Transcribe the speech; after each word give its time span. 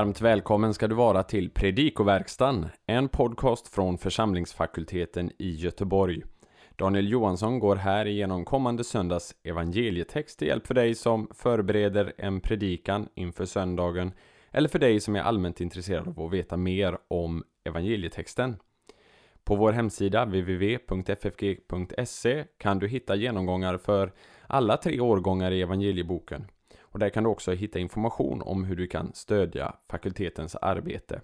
Varmt 0.00 0.20
välkommen 0.20 0.74
ska 0.74 0.88
du 0.88 0.94
vara 0.94 1.22
till 1.22 1.50
Predikoverkstan, 1.50 2.68
en 2.86 3.08
podcast 3.08 3.68
från 3.68 3.98
församlingsfakulteten 3.98 5.30
i 5.38 5.50
Göteborg. 5.50 6.22
Daniel 6.76 7.08
Johansson 7.08 7.58
går 7.58 7.76
här 7.76 8.06
igenom 8.06 8.44
kommande 8.44 8.84
söndags 8.84 9.34
evangelietext 9.42 10.38
till 10.38 10.48
hjälp 10.48 10.66
för 10.66 10.74
dig 10.74 10.94
som 10.94 11.28
förbereder 11.34 12.12
en 12.18 12.40
predikan 12.40 13.08
inför 13.14 13.44
söndagen 13.44 14.12
eller 14.50 14.68
för 14.68 14.78
dig 14.78 15.00
som 15.00 15.16
är 15.16 15.20
allmänt 15.20 15.60
intresserad 15.60 16.08
av 16.08 16.20
att 16.20 16.32
veta 16.32 16.56
mer 16.56 16.98
om 17.08 17.44
evangelietexten. 17.64 18.56
På 19.44 19.56
vår 19.56 19.72
hemsida 19.72 20.24
www.ffg.se 20.24 21.64
kan 22.58 22.78
du 22.78 22.88
hitta 22.88 23.16
genomgångar 23.16 23.78
för 23.78 24.12
alla 24.46 24.76
tre 24.76 25.00
årgångar 25.00 25.50
i 25.50 25.62
evangelieboken. 25.62 26.46
Och 26.92 26.98
där 26.98 27.08
kan 27.08 27.24
du 27.24 27.30
också 27.30 27.52
hitta 27.52 27.78
information 27.78 28.42
om 28.42 28.64
hur 28.64 28.76
du 28.76 28.86
kan 28.86 29.10
stödja 29.14 29.74
fakultetens 29.90 30.54
arbete. 30.54 31.20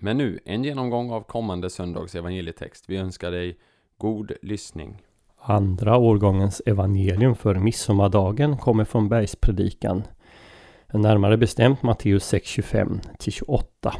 Men 0.00 0.18
nu, 0.18 0.38
en 0.44 0.64
genomgång 0.64 1.10
av 1.10 1.22
kommande 1.22 1.70
söndags 1.70 2.14
evangelietext. 2.14 2.84
Vi 2.88 2.96
önskar 2.96 3.30
dig 3.30 3.58
god 3.98 4.32
lyssning. 4.42 5.02
Andra 5.36 5.96
årgångens 5.96 6.62
evangelium 6.66 7.34
för 7.34 7.54
midsommardagen 7.54 8.56
kommer 8.56 8.84
från 8.84 9.08
Bergspredikan. 9.08 10.02
Närmare 10.92 11.36
bestämt 11.36 11.82
Matteus 11.82 12.32
6.25 12.32 13.00
28. 13.20 13.94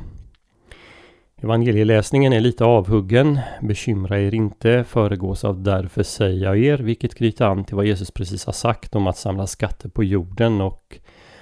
Evangelieläsningen 1.45 2.33
är 2.33 2.41
lite 2.41 2.65
avhuggen. 2.65 3.39
Bekymra 3.63 4.21
er 4.21 4.35
inte, 4.35 4.85
föregås 4.85 5.45
av 5.45 5.63
därför 5.63 6.03
säger 6.03 6.45
jag 6.45 6.59
er, 6.59 6.79
vilket 6.79 7.15
knyter 7.15 7.45
an 7.45 7.65
till 7.65 7.77
vad 7.77 7.87
Jesus 7.87 8.11
precis 8.11 8.45
har 8.45 8.53
sagt 8.53 8.95
om 8.95 9.07
att 9.07 9.17
samla 9.17 9.47
skatter 9.47 9.89
på 9.89 10.05
jorden 10.05 10.61
och 10.61 10.99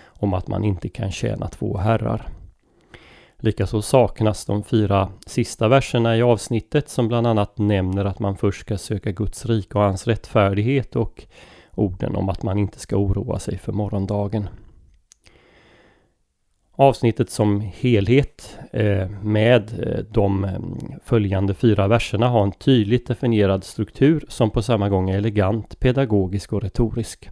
om 0.06 0.34
att 0.34 0.48
man 0.48 0.64
inte 0.64 0.88
kan 0.88 1.10
tjäna 1.10 1.48
två 1.48 1.76
herrar. 1.76 2.28
Likaså 3.38 3.82
saknas 3.82 4.44
de 4.44 4.64
fyra 4.64 5.08
sista 5.26 5.68
verserna 5.68 6.16
i 6.16 6.22
avsnittet 6.22 6.88
som 6.88 7.08
bland 7.08 7.26
annat 7.26 7.58
nämner 7.58 8.04
att 8.04 8.18
man 8.18 8.36
först 8.36 8.60
ska 8.60 8.78
söka 8.78 9.10
Guds 9.10 9.46
rike 9.46 9.78
och 9.78 9.84
hans 9.84 10.06
rättfärdighet 10.06 10.96
och 10.96 11.24
orden 11.74 12.16
om 12.16 12.28
att 12.28 12.42
man 12.42 12.58
inte 12.58 12.78
ska 12.78 12.96
oroa 12.96 13.38
sig 13.38 13.58
för 13.58 13.72
morgondagen. 13.72 14.48
Avsnittet 16.82 17.30
som 17.30 17.60
helhet 17.60 18.58
eh, 18.72 19.08
med 19.22 19.86
eh, 19.86 20.04
de 20.10 20.44
eh, 20.44 20.50
följande 21.04 21.54
fyra 21.54 21.88
verserna 21.88 22.28
har 22.28 22.42
en 22.42 22.52
tydligt 22.52 23.06
definierad 23.06 23.64
struktur 23.64 24.24
som 24.28 24.50
på 24.50 24.62
samma 24.62 24.88
gång 24.88 25.10
är 25.10 25.18
elegant, 25.18 25.80
pedagogisk 25.80 26.52
och 26.52 26.62
retorisk. 26.62 27.30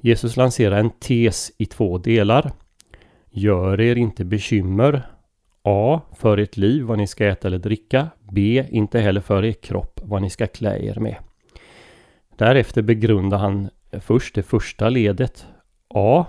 Jesus 0.00 0.36
lanserar 0.36 0.76
en 0.76 0.90
tes 0.90 1.52
i 1.58 1.66
två 1.66 1.98
delar. 1.98 2.52
Gör 3.30 3.80
er 3.80 3.96
inte 3.96 4.24
bekymmer. 4.24 5.02
A. 5.62 6.00
För 6.16 6.38
ert 6.38 6.56
liv 6.56 6.84
vad 6.84 6.98
ni 6.98 7.06
ska 7.06 7.26
äta 7.26 7.48
eller 7.48 7.58
dricka. 7.58 8.08
B. 8.32 8.66
Inte 8.70 9.00
heller 9.00 9.20
för 9.20 9.44
er 9.44 9.52
kropp 9.52 10.00
vad 10.02 10.22
ni 10.22 10.30
ska 10.30 10.46
klä 10.46 10.78
er 10.78 11.00
med. 11.00 11.16
Därefter 12.36 12.82
begrundar 12.82 13.38
han 13.38 13.68
först 14.00 14.34
det 14.34 14.42
första 14.42 14.88
ledet. 14.88 15.46
A 15.94 16.26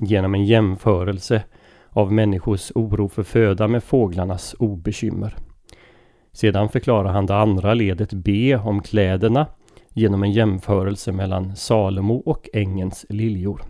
genom 0.00 0.34
en 0.34 0.44
jämförelse 0.44 1.42
av 1.90 2.12
människors 2.12 2.72
oro 2.74 3.08
för 3.08 3.22
föda 3.22 3.68
med 3.68 3.84
fåglarnas 3.84 4.54
obekymmer. 4.58 5.36
Sedan 6.32 6.68
förklarar 6.68 7.12
han 7.12 7.26
det 7.26 7.36
andra 7.36 7.74
ledet 7.74 8.12
B 8.12 8.56
om 8.56 8.82
kläderna 8.82 9.46
genom 9.92 10.22
en 10.22 10.32
jämförelse 10.32 11.12
mellan 11.12 11.56
Salomo 11.56 12.14
och 12.14 12.48
ängens 12.52 13.06
liljor. 13.08 13.62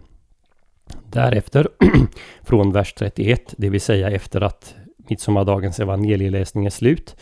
Därefter, 1.10 1.68
från 2.42 2.72
vers 2.72 2.94
31, 2.94 3.54
det 3.58 3.70
vill 3.70 3.80
säga 3.80 4.10
efter 4.10 4.40
att 4.40 4.74
midsommardagens 4.96 5.80
evangelieläsning 5.80 6.66
är 6.66 6.70
slut, 6.70 7.16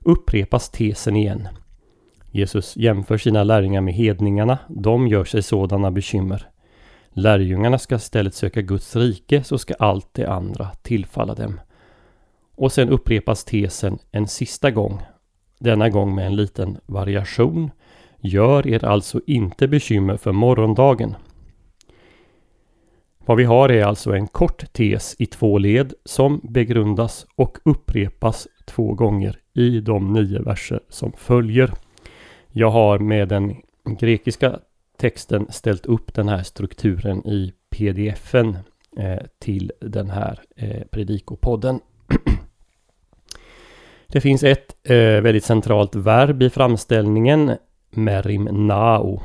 upprepas 0.00 0.70
tesen 0.70 1.16
igen. 1.16 1.48
Jesus 2.30 2.76
jämför 2.76 3.18
sina 3.18 3.44
lärjungar 3.44 3.80
med 3.80 3.94
hedningarna, 3.94 4.58
de 4.68 5.08
gör 5.08 5.24
sig 5.24 5.42
sådana 5.42 5.90
bekymmer. 5.90 6.48
Lärjungarna 7.10 7.78
ska 7.78 7.94
istället 7.94 8.34
söka 8.34 8.62
Guds 8.62 8.96
rike 8.96 9.44
så 9.44 9.58
ska 9.58 9.74
allt 9.74 10.08
det 10.14 10.26
andra 10.26 10.68
tillfalla 10.82 11.34
dem. 11.34 11.60
Och 12.54 12.72
sen 12.72 12.88
upprepas 12.88 13.44
tesen 13.44 13.98
en 14.10 14.28
sista 14.28 14.70
gång. 14.70 15.02
Denna 15.58 15.88
gång 15.88 16.14
med 16.14 16.26
en 16.26 16.36
liten 16.36 16.78
variation. 16.86 17.70
Gör 18.20 18.66
er 18.66 18.84
alltså 18.84 19.20
inte 19.26 19.68
bekymmer 19.68 20.16
för 20.16 20.32
morgondagen. 20.32 21.14
Vad 23.18 23.36
vi 23.36 23.44
har 23.44 23.68
är 23.68 23.84
alltså 23.84 24.12
en 24.12 24.26
kort 24.26 24.72
tes 24.72 25.16
i 25.18 25.26
två 25.26 25.58
led 25.58 25.92
som 26.04 26.40
begrundas 26.42 27.26
och 27.36 27.58
upprepas 27.64 28.48
två 28.66 28.94
gånger 28.94 29.38
i 29.54 29.80
de 29.80 30.12
nio 30.12 30.42
verser 30.42 30.80
som 30.88 31.12
följer. 31.12 31.72
Jag 32.52 32.70
har 32.70 32.98
med 32.98 33.28
den 33.28 33.56
grekiska 33.98 34.58
texten 34.98 35.46
ställt 35.50 35.86
upp 35.86 36.14
den 36.14 36.28
här 36.28 36.42
strukturen 36.42 37.26
i 37.26 37.52
pdfen 37.70 38.58
eh, 38.96 39.18
till 39.38 39.72
den 39.80 40.10
här 40.10 40.40
eh, 40.56 40.82
predikopodden. 40.90 41.80
Det 44.06 44.20
finns 44.20 44.42
ett 44.42 44.76
eh, 44.82 44.96
väldigt 44.96 45.44
centralt 45.44 45.94
verb 45.94 46.42
i 46.42 46.50
framställningen, 46.50 47.56
merim 47.90 48.44
nao. 48.44 49.22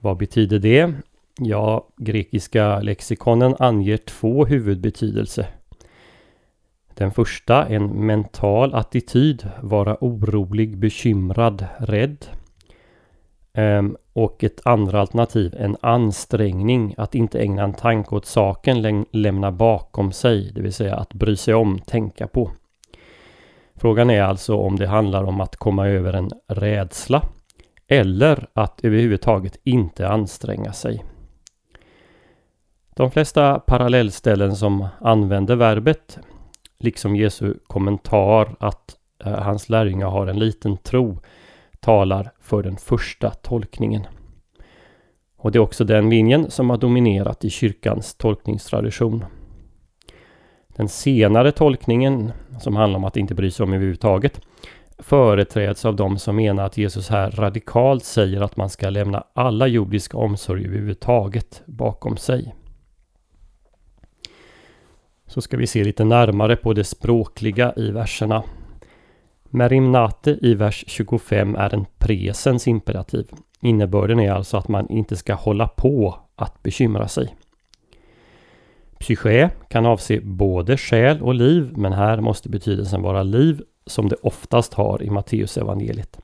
Vad 0.00 0.16
betyder 0.16 0.58
det? 0.58 0.92
Ja, 1.38 1.88
grekiska 1.96 2.80
lexikonen 2.80 3.56
anger 3.58 3.96
två 3.96 4.44
huvudbetydelser. 4.44 5.46
Den 6.94 7.10
första, 7.10 7.66
en 7.66 8.06
mental 8.06 8.74
attityd, 8.74 9.48
vara 9.62 9.96
orolig, 10.00 10.78
bekymrad, 10.78 11.66
rädd. 11.78 12.26
Um, 13.54 13.96
och 14.12 14.44
ett 14.44 14.60
andra 14.66 15.00
alternativ, 15.00 15.54
en 15.58 15.76
ansträngning 15.80 16.94
att 16.98 17.14
inte 17.14 17.40
ägna 17.40 17.62
en 17.62 17.72
tanke 17.72 18.14
åt 18.14 18.26
saken, 18.26 19.06
lämna 19.12 19.52
bakom 19.52 20.12
sig, 20.12 20.52
det 20.54 20.60
vill 20.60 20.72
säga 20.72 20.96
att 20.96 21.14
bry 21.14 21.36
sig 21.36 21.54
om, 21.54 21.78
tänka 21.78 22.26
på. 22.26 22.50
Frågan 23.76 24.10
är 24.10 24.22
alltså 24.22 24.56
om 24.56 24.76
det 24.76 24.86
handlar 24.86 25.24
om 25.24 25.40
att 25.40 25.56
komma 25.56 25.88
över 25.88 26.12
en 26.12 26.30
rädsla 26.48 27.22
eller 27.88 28.46
att 28.52 28.84
överhuvudtaget 28.84 29.56
inte 29.64 30.08
anstränga 30.08 30.72
sig. 30.72 31.04
De 32.96 33.10
flesta 33.10 33.58
parallellställen 33.58 34.56
som 34.56 34.88
använder 35.00 35.56
verbet, 35.56 36.18
liksom 36.78 37.16
Jesu 37.16 37.54
kommentar 37.66 38.56
att 38.60 38.96
eh, 39.24 39.32
hans 39.32 39.68
lärjungar 39.68 40.08
har 40.08 40.26
en 40.26 40.38
liten 40.38 40.76
tro, 40.76 41.18
talar 41.80 42.32
för 42.40 42.62
den 42.62 42.76
första 42.76 43.30
tolkningen. 43.30 44.06
Och 45.36 45.52
det 45.52 45.58
är 45.58 45.60
också 45.60 45.84
den 45.84 46.10
linjen 46.10 46.50
som 46.50 46.70
har 46.70 46.76
dominerat 46.76 47.44
i 47.44 47.50
kyrkans 47.50 48.14
tolkningstradition. 48.14 49.24
Den 50.76 50.88
senare 50.88 51.52
tolkningen, 51.52 52.32
som 52.60 52.76
handlar 52.76 52.98
om 52.98 53.04
att 53.04 53.16
inte 53.16 53.34
bry 53.34 53.50
sig 53.50 53.64
om 53.64 53.72
överhuvudtaget, 53.72 54.40
företräds 54.98 55.84
av 55.84 55.96
de 55.96 56.18
som 56.18 56.36
menar 56.36 56.64
att 56.64 56.78
Jesus 56.78 57.08
här 57.08 57.30
radikalt 57.30 58.04
säger 58.04 58.40
att 58.40 58.56
man 58.56 58.70
ska 58.70 58.90
lämna 58.90 59.24
alla 59.32 59.66
jordiska 59.66 60.16
omsorg 60.16 60.64
överhuvudtaget 60.64 61.62
bakom 61.66 62.16
sig. 62.16 62.54
Så 65.26 65.40
ska 65.40 65.56
vi 65.56 65.66
se 65.66 65.84
lite 65.84 66.04
närmare 66.04 66.56
på 66.56 66.72
det 66.72 66.84
språkliga 66.84 67.72
i 67.76 67.90
verserna. 67.90 68.42
Merimnate 69.50 70.38
i 70.42 70.54
vers 70.54 70.84
25 70.86 71.54
är 71.54 71.74
en 71.74 71.86
presens 71.98 72.68
imperativ. 72.68 73.26
Innebörden 73.60 74.20
är 74.20 74.32
alltså 74.32 74.56
att 74.56 74.68
man 74.68 74.90
inte 74.90 75.16
ska 75.16 75.34
hålla 75.34 75.68
på 75.68 76.18
att 76.36 76.62
bekymra 76.62 77.08
sig. 77.08 77.36
Psyché 79.00 79.50
kan 79.68 79.86
avse 79.86 80.20
både 80.20 80.76
själ 80.76 81.22
och 81.22 81.34
liv, 81.34 81.72
men 81.76 81.92
här 81.92 82.20
måste 82.20 82.48
betydelsen 82.48 83.02
vara 83.02 83.22
liv 83.22 83.62
som 83.86 84.08
det 84.08 84.16
oftast 84.22 84.74
har 84.74 85.02
i 85.02 85.10
Matteus 85.10 85.58
evangeliet. 85.58 86.20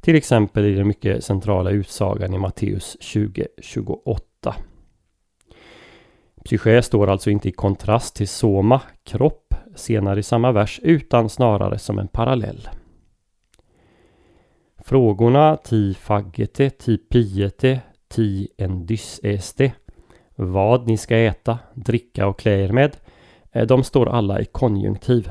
Till 0.00 0.16
exempel 0.16 0.64
i 0.64 0.74
den 0.74 0.88
mycket 0.88 1.24
centrala 1.24 1.70
utsagan 1.70 2.34
i 2.34 2.38
Matteus 2.38 2.96
20.28. 3.00 4.54
Psyché 6.44 6.82
står 6.82 7.10
alltså 7.10 7.30
inte 7.30 7.48
i 7.48 7.52
kontrast 7.52 8.16
till 8.16 8.28
soma, 8.28 8.80
kropp, 9.04 9.43
senare 9.74 10.20
i 10.20 10.22
samma 10.22 10.52
vers 10.52 10.80
utan 10.82 11.28
snarare 11.28 11.78
som 11.78 11.98
en 11.98 12.08
parallell. 12.08 12.68
Frågorna 14.78 15.56
ti 15.56 15.94
faggete, 15.94 16.70
ti 16.70 16.96
piete, 16.96 17.80
ti 18.08 18.48
endyseste, 18.58 19.72
vad 20.34 20.86
ni 20.86 20.96
ska 20.96 21.16
äta, 21.16 21.58
dricka 21.74 22.26
och 22.26 22.38
klä 22.38 22.64
er 22.64 22.72
med, 22.72 22.96
eh, 23.52 23.66
de 23.66 23.84
står 23.84 24.08
alla 24.08 24.40
i 24.40 24.44
konjunktiv. 24.44 25.30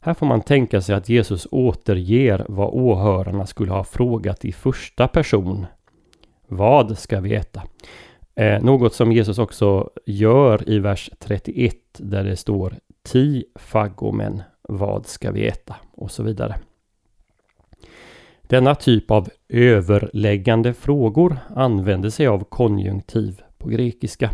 Här 0.00 0.14
får 0.14 0.26
man 0.26 0.40
tänka 0.40 0.80
sig 0.80 0.94
att 0.94 1.08
Jesus 1.08 1.46
återger 1.50 2.46
vad 2.48 2.70
åhörarna 2.72 3.46
skulle 3.46 3.72
ha 3.72 3.84
frågat 3.84 4.44
i 4.44 4.52
första 4.52 5.08
person. 5.08 5.66
Vad 6.46 6.98
ska 6.98 7.20
vi 7.20 7.34
äta? 7.34 7.62
Eh, 8.34 8.62
något 8.62 8.94
som 8.94 9.12
Jesus 9.12 9.38
också 9.38 9.90
gör 10.06 10.70
i 10.70 10.78
vers 10.78 11.10
31 11.18 11.74
där 11.98 12.24
det 12.24 12.36
står 12.36 12.74
Ti 13.12 13.44
faggomen, 13.54 14.42
vad 14.62 15.06
ska 15.06 15.30
vi 15.32 15.46
äta? 15.46 15.76
Och 15.92 16.10
så 16.10 16.22
vidare. 16.22 16.56
Denna 18.42 18.74
typ 18.74 19.10
av 19.10 19.28
överläggande 19.48 20.74
frågor 20.74 21.38
använder 21.48 22.10
sig 22.10 22.26
av 22.26 22.44
konjunktiv 22.44 23.42
på 23.58 23.68
grekiska. 23.68 24.30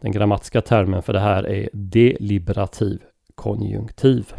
Den 0.00 0.12
grammatiska 0.12 0.60
termen 0.60 1.02
för 1.02 1.12
det 1.12 1.20
här 1.20 1.46
är 1.46 1.68
deliberativ 1.72 3.02
konjunktiv. 3.34 4.32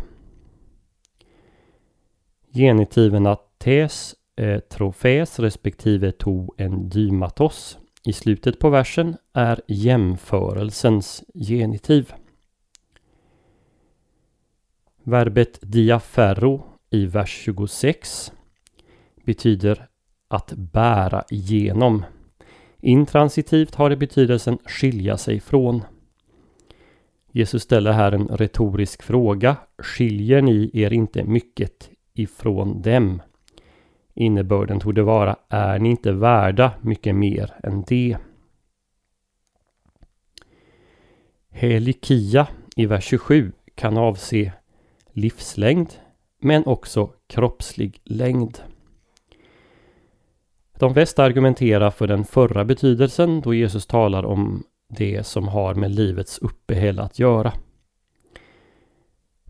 Genitiverna 2.53 3.37
tes, 3.57 4.15
eh, 4.37 4.59
trofes 4.59 5.39
respektive 5.39 6.11
to 6.11 6.47
endymatos 6.57 7.77
i 8.05 8.13
slutet 8.13 8.59
på 8.59 8.69
versen 8.69 9.17
är 9.33 9.61
jämförelsens 9.67 11.23
genitiv. 11.33 12.13
Verbet 15.09 15.59
diaferro 15.61 16.63
i 16.89 17.05
vers 17.05 17.29
26 17.29 18.31
betyder 19.25 19.87
att 20.27 20.53
bära 20.53 21.23
igenom. 21.29 22.05
Intransitivt 22.81 23.75
har 23.75 23.89
det 23.89 23.95
betydelsen 23.95 24.57
skilja 24.65 25.17
sig 25.17 25.39
från. 25.39 25.83
Jesus 27.31 27.63
ställer 27.63 27.91
här 27.91 28.11
en 28.11 28.27
retorisk 28.27 29.03
fråga. 29.03 29.55
Skiljer 29.77 30.41
ni 30.41 30.71
er 30.73 30.93
inte 30.93 31.23
mycket 31.23 31.89
ifrån 32.13 32.81
dem? 32.81 33.21
Innebörden 34.13 34.79
tog 34.79 34.95
det 34.95 35.03
vara, 35.03 35.35
är 35.49 35.79
ni 35.79 35.89
inte 35.89 36.11
värda 36.11 36.71
mycket 36.81 37.15
mer 37.15 37.53
än 37.63 37.83
det? 37.87 38.17
Helikia 41.49 42.47
i 42.75 42.85
vers 42.85 43.03
27 43.03 43.51
kan 43.75 43.97
avse 43.97 44.53
livslängd 45.17 45.93
men 46.41 46.65
också 46.65 47.11
kroppslig 47.27 48.01
längd. 48.03 48.59
De 50.79 50.93
flesta 50.93 51.23
argumenterar 51.23 51.91
för 51.91 52.07
den 52.07 52.25
förra 52.25 52.65
betydelsen 52.65 53.41
då 53.41 53.53
Jesus 53.53 53.87
talar 53.87 54.25
om 54.25 54.63
det 54.89 55.27
som 55.27 55.47
har 55.47 55.73
med 55.75 55.91
livets 55.91 56.37
uppehälle 56.37 57.01
att 57.01 57.19
göra. 57.19 57.53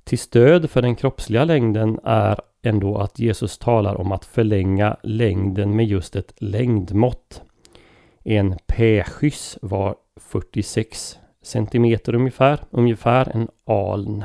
Till 0.04 0.20
stöd 0.20 0.70
för 0.70 0.82
den 0.82 0.96
kroppsliga 0.96 1.46
längden 1.46 2.00
är 2.04 2.40
ändå 2.62 2.98
att 2.98 3.20
Jesus 3.20 3.58
talar 3.58 3.96
om 3.96 4.12
att 4.12 4.26
förlänga 4.26 4.98
längden 5.04 5.76
med 5.76 5.86
just 5.86 6.16
ett 6.16 6.34
längdmått. 6.38 7.42
En 8.24 8.56
päskys 8.68 9.58
var 9.62 9.96
46 10.16 11.20
centimeter 11.42 12.16
ungefär, 12.16 12.60
ungefär 12.72 13.30
en 13.30 13.48
aln. 13.66 14.24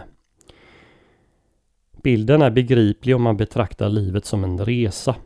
Bilden 2.02 2.42
är 2.42 2.50
begriplig 2.50 3.16
om 3.16 3.22
man 3.22 3.36
betraktar 3.36 3.88
livet 3.88 4.24
som 4.24 4.44
en 4.44 4.64
resa. 4.64 5.16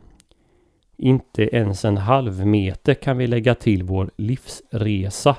Inte 0.97 1.55
ens 1.55 1.85
en 1.85 1.97
halv 1.97 2.45
meter 2.45 2.93
kan 2.93 3.17
vi 3.17 3.27
lägga 3.27 3.55
till 3.55 3.83
vår 3.83 4.11
livsresa 4.17 5.35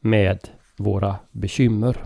med 0.00 0.38
våra 0.76 1.16
bekymmer. 1.32 1.96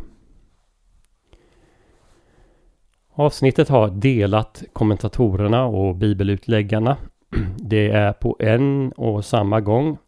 Avsnittet 3.15 3.69
har 3.69 3.89
delat 3.89 4.63
kommentatorerna 4.73 5.65
och 5.65 5.97
bibelutläggarna. 5.97 6.97
Det 7.57 7.91
är 7.91 8.13
på 8.13 8.37
en 8.39 8.93
och 8.93 9.25
samma 9.25 9.61
gång 9.61 9.99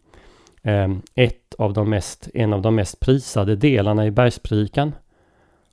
ehm, 0.62 1.02
ett 1.14 1.54
av 1.58 1.72
de 1.72 1.90
mest, 1.90 2.28
en 2.34 2.52
av 2.52 2.62
de 2.62 2.74
mest 2.74 3.00
prisade 3.00 3.56
delarna 3.56 4.06
i 4.06 4.10
bergspredikan 4.10 4.92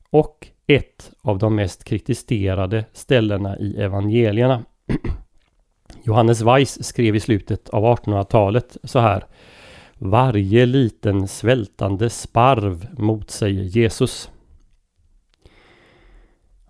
och 0.10 0.48
ett 0.76 1.12
av 1.22 1.38
de 1.38 1.56
mest 1.56 1.84
kritiserade 1.84 2.86
ställena 2.94 3.58
i 3.58 3.82
evangelierna. 3.82 4.64
Johannes 6.04 6.42
Weiss 6.42 6.84
skrev 6.84 7.16
i 7.16 7.20
slutet 7.20 7.70
av 7.70 7.84
1800-talet 7.84 8.78
så 8.84 9.00
här. 9.00 9.26
Varje 9.94 10.66
liten 10.66 11.28
svältande 11.28 12.10
sparv 12.10 12.88
motsäger 12.98 13.64
Jesus. 13.64 14.32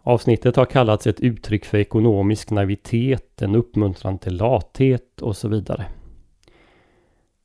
Avsnittet 0.04 0.56
har 0.56 0.65
kallats 0.65 1.07
ett 1.07 1.19
uttryck 1.19 1.65
för 1.65 1.77
ekonomisk 1.77 2.51
naivitet, 2.51 3.42
en 3.42 3.56
uppmuntran 3.56 4.18
till 4.18 4.36
lathet 4.36 5.21
och 5.21 5.38
så 5.38 5.47
vidare. 5.47 5.86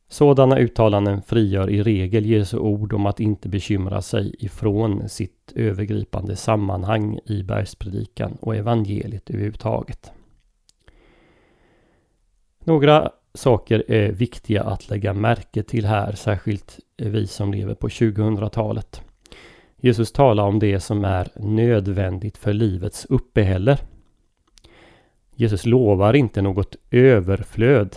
Sådana 0.08 0.58
uttalanden 0.58 1.22
frigör 1.22 1.70
i 1.70 1.82
regel 1.82 2.26
Jesu 2.26 2.58
ord 2.58 2.92
om 2.92 3.06
att 3.06 3.20
inte 3.20 3.48
bekymra 3.48 4.02
sig 4.02 4.34
ifrån 4.38 5.08
sitt 5.08 5.52
övergripande 5.54 6.36
sammanhang 6.36 7.18
i 7.24 7.42
bergspredikan 7.42 8.36
och 8.40 8.56
evangeliet 8.56 9.30
överhuvudtaget. 9.30 10.12
Några 12.64 13.10
saker 13.34 13.84
är 13.88 14.12
viktiga 14.12 14.62
att 14.62 14.90
lägga 14.90 15.12
märke 15.12 15.62
till 15.62 15.86
här, 15.86 16.12
särskilt 16.12 16.78
vi 16.96 17.26
som 17.26 17.52
lever 17.52 17.74
på 17.74 17.88
2000-talet. 17.88 19.02
Jesus 19.76 20.12
talar 20.12 20.44
om 20.44 20.58
det 20.58 20.80
som 20.80 21.04
är 21.04 21.28
nödvändigt 21.36 22.38
för 22.38 22.52
livets 22.52 23.04
uppehälle. 23.04 23.78
Jesus 25.34 25.66
lovar 25.66 26.16
inte 26.16 26.42
något 26.42 26.76
överflöd. 26.90 27.96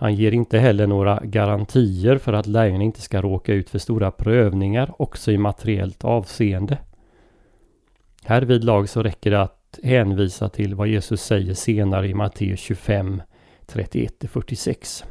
Han 0.00 0.14
ger 0.14 0.32
inte 0.32 0.58
heller 0.58 0.86
några 0.86 1.20
garantier 1.24 2.18
för 2.18 2.32
att 2.32 2.46
lärjungarna 2.46 2.84
inte 2.84 3.00
ska 3.00 3.22
råka 3.22 3.52
ut 3.52 3.70
för 3.70 3.78
stora 3.78 4.10
prövningar 4.10 4.94
också 4.98 5.32
i 5.32 5.38
materiellt 5.38 6.04
avseende. 6.04 6.78
Härvidlag 8.22 8.88
så 8.88 9.02
räcker 9.02 9.30
det 9.30 9.42
att 9.42 9.78
hänvisa 9.82 10.48
till 10.48 10.74
vad 10.74 10.88
Jesus 10.88 11.22
säger 11.22 11.54
senare 11.54 12.08
i 12.08 12.14
Matteus 12.14 12.60
25, 12.60 13.22
31-46. 13.66 15.04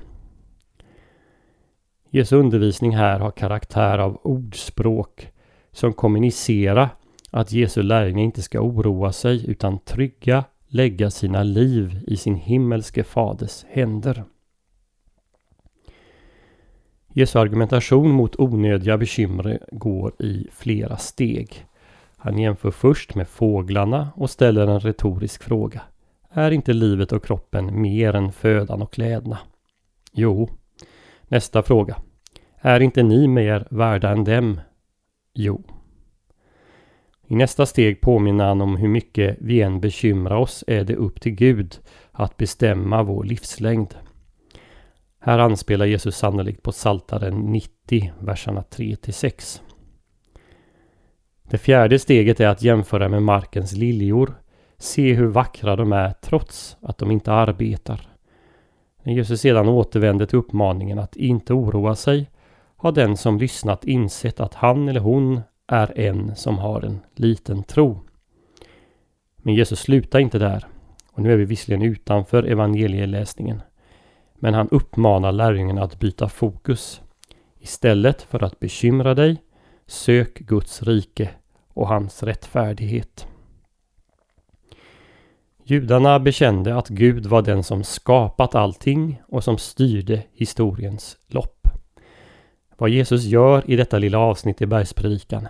Jesu 2.10 2.36
undervisning 2.36 2.96
här 2.96 3.20
har 3.20 3.32
karaktär 3.32 3.98
av 3.98 4.20
ordspråk 4.24 5.28
som 5.72 5.94
kommunicerar 5.94 6.90
att 7.32 7.52
Jesu 7.52 7.82
lärjungar 7.82 8.24
inte 8.24 8.42
ska 8.42 8.60
oroa 8.60 9.12
sig 9.12 9.50
utan 9.50 9.80
trygga 9.80 10.44
lägga 10.68 11.12
sina 11.12 11.44
liv 11.44 12.00
i 12.08 12.18
sin 12.18 12.36
himmelske 12.36 13.04
faders 13.04 13.66
händer. 13.70 14.24
Jesu 17.18 17.40
argumentation 17.40 18.12
mot 18.12 18.40
onödiga 18.40 18.98
bekymmer 18.98 19.60
går 19.72 20.14
i 20.20 20.48
flera 20.52 20.98
steg. 20.98 21.66
Han 22.18 22.38
jämför 22.38 22.72
först 22.72 23.16
med 23.16 23.28
fåglarna 23.28 24.10
och 24.16 24.30
ställer 24.30 24.68
en 24.68 24.80
retorisk 24.80 25.44
fråga. 25.44 25.82
Är 26.30 26.52
inte 26.52 26.74
livet 26.74 27.12
och 27.12 27.26
kroppen 27.26 27.82
mer 27.82 28.14
än 28.14 28.32
födan 28.32 28.82
och 28.82 28.94
kläderna? 28.94 29.38
Jo. 30.14 30.50
Nästa 31.28 31.64
fråga. 31.64 31.98
Är 32.62 32.80
inte 32.80 33.04
ni 33.04 33.28
mer 33.28 33.68
värda 33.70 34.10
än 34.10 34.24
dem? 34.24 34.60
Jo. 35.34 35.64
I 37.28 37.36
nästa 37.36 37.66
steg 37.66 38.02
påminner 38.02 38.46
han 38.46 38.62
om 38.62 38.78
hur 38.78 38.90
mycket 38.90 39.38
vi 39.40 39.62
än 39.62 39.80
bekymrar 39.82 40.38
oss 40.38 40.64
är 40.68 40.84
det 40.84 40.96
upp 40.96 41.22
till 41.22 41.36
Gud 41.36 41.80
att 42.12 42.38
bestämma 42.38 43.04
vår 43.04 43.24
livslängd. 43.24 43.96
Här 45.28 45.40
anspelar 45.40 45.86
Jesus 45.86 46.18
sannolikt 46.18 46.64
på 46.64 46.72
Saltaren 46.72 47.36
90, 47.36 48.14
verserna 48.20 48.62
3-6. 48.62 49.62
Det 51.50 51.58
fjärde 51.58 52.00
steget 52.00 52.40
är 52.40 52.48
att 52.48 52.62
jämföra 52.62 53.10
med 53.10 53.24
markens 53.24 53.74
liljor. 53.74 54.34
Se 54.78 55.14
hur 55.14 55.28
vackra 55.28 55.76
de 55.76 55.94
är 55.94 56.14
trots 56.22 56.78
att 56.82 56.98
de 56.98 57.12
inte 57.12 57.34
arbetar. 57.34 58.10
När 59.04 59.14
Jesus 59.14 59.42
sedan 59.42 59.68
återvänder 59.68 60.26
till 60.26 60.40
uppmaningen 60.40 61.00
att 61.00 61.16
inte 61.16 61.54
oroa 61.54 61.96
sig 61.96 62.30
har 62.76 62.92
den 62.92 63.18
som 63.18 63.38
lyssnat 63.38 63.86
insett 63.86 64.40
att 64.40 64.54
han 64.54 64.90
eller 64.90 65.00
hon 65.00 65.42
är 65.68 66.00
en 66.00 66.36
som 66.36 66.58
har 66.58 66.82
en 66.82 67.00
liten 67.16 67.64
tro. 67.64 68.00
Men 69.38 69.54
Jesus 69.54 69.80
slutar 69.80 70.20
inte 70.20 70.40
där. 70.40 70.68
Och 71.12 71.22
nu 71.22 71.34
är 71.34 71.38
vi 71.38 71.46
visserligen 71.46 71.82
utanför 71.82 72.44
evangelieläsningen. 72.44 73.62
Men 74.40 74.54
han 74.54 74.70
uppmanar 74.70 75.32
lärjungarna 75.32 75.84
att 75.84 76.00
byta 76.00 76.30
fokus. 76.30 77.02
Istället 77.60 78.22
för 78.22 78.44
att 78.44 78.60
bekymra 78.60 79.14
dig, 79.14 79.44
sök 79.86 80.40
Guds 80.40 80.84
rike 80.84 81.30
och 81.74 81.88
hans 81.88 82.24
rättfärdighet. 82.24 83.28
Judarna 85.64 86.20
bekände 86.20 86.78
att 86.78 86.90
Gud 86.90 87.26
var 87.26 87.42
den 87.42 87.64
som 87.64 87.84
skapat 87.84 88.56
allting 88.56 89.22
och 89.28 89.44
som 89.44 89.58
styrde 89.58 90.24
historiens 90.34 91.18
lopp. 91.28 91.68
Vad 92.78 92.90
Jesus 92.90 93.24
gör 93.24 93.72
i 93.72 93.76
detta 93.76 93.98
lilla 93.98 94.20
avsnitt 94.20 94.62
i 94.62 94.66
bergspredikan 94.66 95.48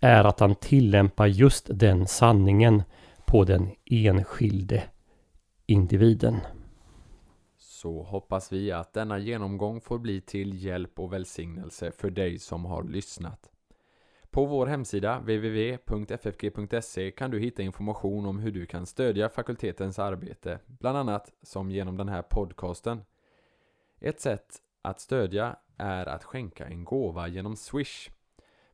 är 0.00 0.24
att 0.24 0.40
han 0.40 0.54
tillämpar 0.54 1.26
just 1.26 1.66
den 1.70 2.06
sanningen 2.06 2.82
på 3.26 3.44
den 3.44 3.70
enskilde 3.84 4.82
individen 5.66 6.40
så 7.84 8.02
hoppas 8.02 8.52
vi 8.52 8.72
att 8.72 8.92
denna 8.92 9.18
genomgång 9.18 9.80
får 9.80 9.98
bli 9.98 10.20
till 10.20 10.64
hjälp 10.64 10.98
och 10.98 11.12
välsignelse 11.12 11.92
för 11.92 12.10
dig 12.10 12.38
som 12.38 12.64
har 12.64 12.82
lyssnat. 12.82 13.50
På 14.30 14.46
vår 14.46 14.66
hemsida 14.66 15.18
www.ffg.se 15.18 17.10
kan 17.10 17.30
du 17.30 17.38
hitta 17.38 17.62
information 17.62 18.26
om 18.26 18.38
hur 18.38 18.52
du 18.52 18.66
kan 18.66 18.86
stödja 18.86 19.28
fakultetens 19.28 19.98
arbete, 19.98 20.58
bland 20.66 20.98
annat 20.98 21.32
som 21.42 21.70
genom 21.70 21.96
den 21.96 22.08
här 22.08 22.22
podcasten. 22.22 23.04
Ett 24.00 24.20
sätt 24.20 24.62
att 24.82 25.00
stödja 25.00 25.56
är 25.76 26.06
att 26.06 26.24
skänka 26.24 26.66
en 26.66 26.84
gåva 26.84 27.28
genom 27.28 27.56
Swish. 27.56 28.10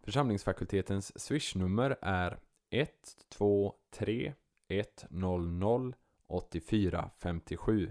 Församlingsfakultetens 0.02 1.20
Swish-nummer 1.20 1.96
är 2.00 2.38
123 2.70 4.34
100 4.68 5.92
8457. 6.26 7.90